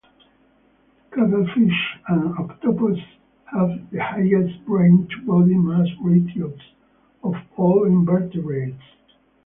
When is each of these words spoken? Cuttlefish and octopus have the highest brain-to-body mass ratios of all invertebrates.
Cuttlefish 1.11 1.99
and 2.07 2.33
octopus 2.39 2.97
have 3.51 3.87
the 3.91 3.99
highest 4.01 4.65
brain-to-body 4.65 5.53
mass 5.53 5.89
ratios 6.01 6.59
of 7.23 7.35
all 7.55 7.83
invertebrates. 7.85 8.81